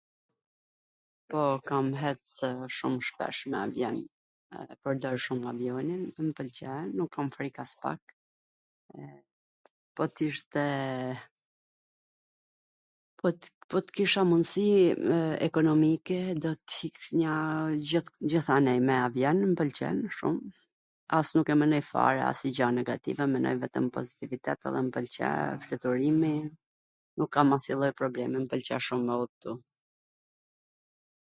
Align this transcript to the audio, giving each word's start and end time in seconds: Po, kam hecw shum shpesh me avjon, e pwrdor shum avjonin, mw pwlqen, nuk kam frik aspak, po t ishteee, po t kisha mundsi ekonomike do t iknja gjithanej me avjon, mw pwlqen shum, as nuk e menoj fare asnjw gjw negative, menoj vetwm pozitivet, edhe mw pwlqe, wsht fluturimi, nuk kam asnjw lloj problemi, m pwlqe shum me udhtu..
Po, 1.33 1.41
kam 1.67 1.85
hecw 2.01 2.51
shum 2.77 2.95
shpesh 3.09 3.41
me 3.51 3.57
avjon, 3.65 3.97
e 4.71 4.73
pwrdor 4.87 5.17
shum 5.25 5.41
avjonin, 5.51 6.01
mw 6.25 6.33
pwlqen, 6.39 6.83
nuk 7.01 7.09
kam 7.15 7.27
frik 7.35 7.55
aspak, 7.65 8.01
po 10.01 10.09
t 10.17 10.27
ishteee, 10.33 11.15
po 13.23 13.33
t 13.37 13.87
kisha 14.01 14.21
mundsi 14.33 14.65
ekonomike 15.47 16.19
do 16.43 16.51
t 16.67 16.77
iknja 16.91 17.35
gjithanej 18.29 18.79
me 18.89 18.93
avjon, 19.07 19.37
mw 19.49 19.57
pwlqen 19.63 19.97
shum, 20.19 20.35
as 21.23 21.27
nuk 21.39 21.47
e 21.57 21.61
menoj 21.65 21.83
fare 21.95 22.21
asnjw 22.29 22.51
gjw 22.63 22.69
negative, 22.83 23.21
menoj 23.39 23.57
vetwm 23.67 23.87
pozitivet, 23.99 24.43
edhe 24.59 24.79
mw 24.85 24.91
pwlqe, 24.97 25.29
wsht 25.41 25.69
fluturimi, 25.69 26.35
nuk 27.19 27.31
kam 27.37 27.49
asnjw 27.57 27.75
lloj 27.85 27.93
problemi, 28.01 28.35
m 28.41 28.45
pwlqe 28.53 28.75
shum 28.87 29.01
me 29.09 29.15
udhtu.. 29.25 29.51